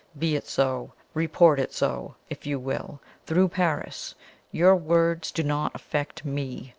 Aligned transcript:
Be 0.17 0.35
it 0.35 0.47
so. 0.47 0.93
Report 1.13 1.59
it 1.59 1.71
so, 1.73 2.15
if 2.27 2.47
you 2.47 2.57
will, 2.57 2.99
through 3.27 3.49
Paris; 3.49 4.15
your 4.51 4.75
words 4.75 5.29
do 5.31 5.43
not 5.43 5.75
affect 5.75 6.25
me. 6.25 6.69